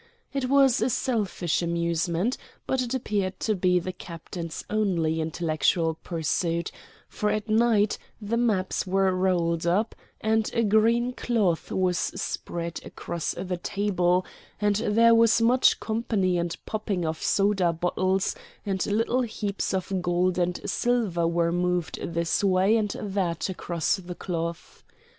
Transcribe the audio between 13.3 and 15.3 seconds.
the table, and there